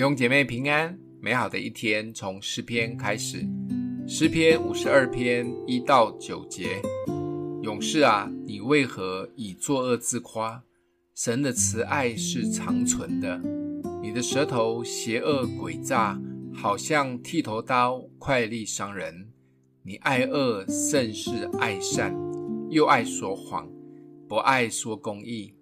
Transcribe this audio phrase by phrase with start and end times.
[0.00, 3.46] 弟兄姐妹平安，美好的一天从诗篇开始。
[4.08, 6.80] 诗篇五十二篇一到九节：
[7.60, 10.64] 勇士啊，你为何以作恶自夸？
[11.14, 13.38] 神的慈爱是长存的。
[14.02, 16.18] 你的舌头邪恶诡诈，
[16.50, 19.28] 好像剃头刀，快利伤人。
[19.82, 22.16] 你爱恶胜是爱善，
[22.70, 23.68] 又爱说谎，
[24.26, 25.52] 不爱说公义。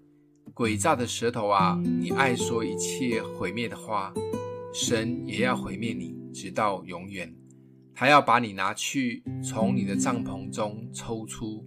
[0.59, 4.13] 诡诈的舌头啊，你爱说一切毁灭的话。
[4.75, 7.33] 神也要毁灭你，直到永远。
[7.95, 11.65] 他要把你拿去，从你的帐篷中抽出，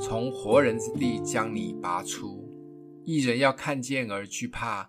[0.00, 2.48] 从活人之地将你拔出。
[3.04, 4.88] 一人要看见而惧怕，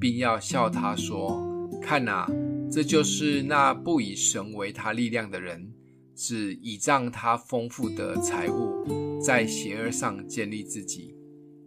[0.00, 1.46] 并要笑他说
[1.82, 2.26] ：“看哪，
[2.72, 5.70] 这就是那不以神为他力量的人，
[6.14, 11.14] 只倚仗他丰富的财物，在邪恶上建立自己。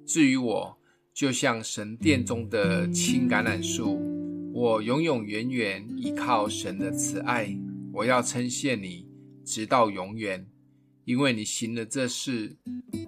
[0.07, 0.78] 至于我，
[1.19, 3.99] 就像神殿中的青橄榄树。”
[4.55, 7.53] 我永永远远倚靠神的慈爱，
[7.91, 9.05] 我要称谢你，
[9.43, 10.47] 直到永远，
[11.03, 12.55] 因为你行了这事。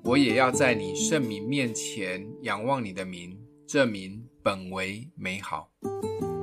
[0.04, 5.72] 我也要在你圣名面前仰望你的名，这名本为美好。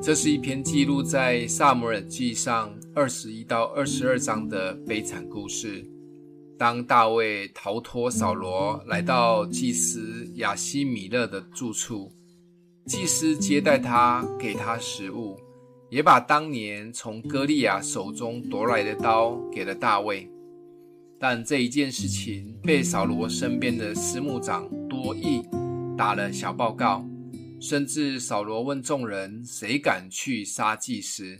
[0.02, 5.84] 这是一篇记录在撒母耳记上二十一到二十二章的悲惨故事。
[6.58, 12.12] 当大卫逃脱扫罗，来到祭司亚西米勒的住处。
[12.84, 15.38] 祭司接待他，给他食物，
[15.88, 20.28] 也把当年从歌利亚手中夺来的刀给了大卫。
[21.20, 25.42] 但这一件事情被扫罗身边的司牧长多益
[25.96, 27.06] 打了小报告，
[27.60, 31.38] 甚至扫罗问众人：“谁敢去杀祭司？”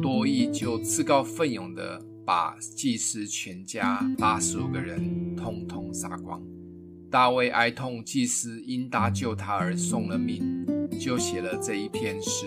[0.00, 6.42] 多益就自告奋勇地把祭司全家八十五个人通通杀光。
[7.10, 10.66] 大卫哀痛祭司因搭救他而送了命。
[10.98, 12.46] 就写了这一篇诗，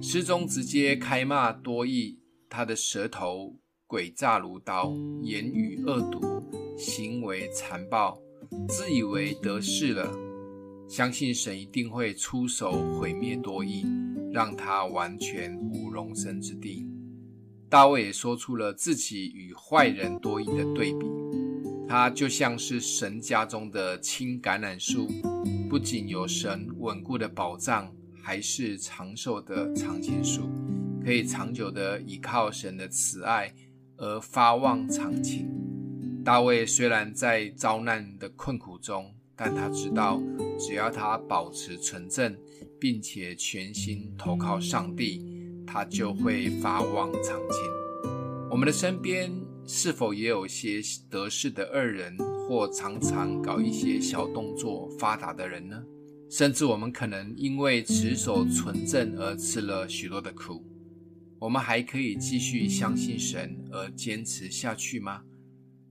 [0.00, 2.16] 诗中直接开骂多益，
[2.48, 3.56] 他的舌头
[3.88, 6.20] 诡诈如刀，言语恶毒，
[6.76, 8.16] 行为残暴，
[8.68, 10.08] 自以为得势了，
[10.88, 13.84] 相信神一定会出手毁灭多益，
[14.32, 16.87] 让他完全无容身之地。
[17.70, 21.06] 大卫也说出了自己与坏人多益的对比，
[21.86, 25.06] 他就像是神家中的青橄榄树。
[25.68, 30.48] 不仅有神稳固的保障，还是长寿的常青树，
[31.04, 33.52] 可以长久的依靠神的慈爱
[33.98, 35.46] 而发旺长青。
[36.24, 40.22] 大卫虽然在遭难的困苦中，但他知道，
[40.58, 42.34] 只要他保持纯正，
[42.80, 45.37] 并且全心投靠上帝，
[45.70, 47.60] 他就会发旺长青。
[48.50, 49.30] 我们的身边
[49.66, 50.80] 是否也有些
[51.10, 52.16] 得势的恶人？
[52.48, 55.84] 或常常搞一些小动作发达的人呢？
[56.30, 60.64] 甚至我们可能因为持守纯正而吃了许多的苦，
[61.38, 65.20] 我们还可以继续相信神而坚持下去吗？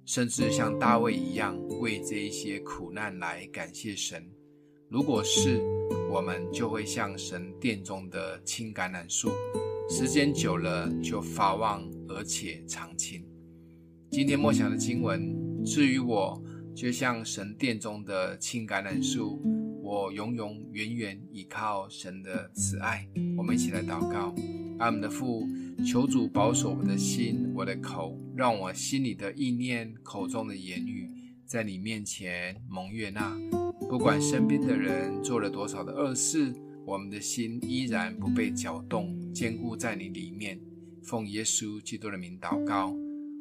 [0.04, 4.28] 甚至像大卫一样为这一些苦难来感谢神？
[4.90, 5.62] 如果是，
[6.10, 9.30] 我们就会像神殿中的青橄榄树，
[9.90, 13.22] 时间久了就发旺而且长青。
[14.10, 15.36] 今天默想的经文。
[15.66, 16.42] 至于我，
[16.74, 19.42] 就像神殿中的青橄榄树，
[19.84, 23.06] 我永永远远倚靠神的慈爱。
[23.38, 24.34] 我们一起来祷告：
[24.80, 25.46] 阿们的父，
[25.86, 31.12] 求主保守我的心、我的口，让我心里的意念、口中的言语，
[31.46, 33.38] 在你面前蒙悦纳。
[33.90, 36.54] 不管身边的人做了多少的恶事，
[36.86, 40.60] 我们的心依然不被搅动，坚固在你里面。
[41.04, 42.94] 奉耶稣基督的名祷告。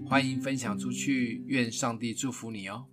[0.06, 2.84] 欢迎分享出去，愿上帝祝福你哦。